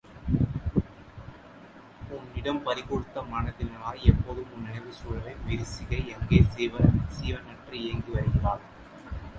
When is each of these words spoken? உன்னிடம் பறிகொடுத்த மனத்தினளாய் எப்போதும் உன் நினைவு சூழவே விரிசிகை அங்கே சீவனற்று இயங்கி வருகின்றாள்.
உன்னிடம் 2.15 2.61
பறிகொடுத்த 2.67 3.23
மனத்தினளாய் 3.33 4.07
எப்போதும் 4.11 4.49
உன் 4.55 4.65
நினைவு 4.67 4.91
சூழவே 5.01 5.33
விரிசிகை 5.45 6.01
அங்கே 6.17 6.39
சீவனற்று 6.55 7.77
இயங்கி 7.83 8.11
வருகின்றாள். 8.15 8.63